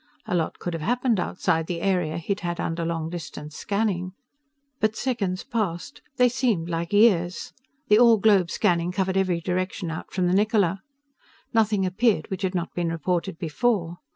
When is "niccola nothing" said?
10.33-11.85